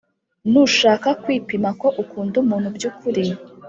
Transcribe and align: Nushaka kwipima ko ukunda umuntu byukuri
Nushaka 0.51 1.09
kwipima 1.23 1.69
ko 1.81 1.87
ukunda 2.01 2.35
umuntu 2.43 2.67
byukuri 2.75 3.23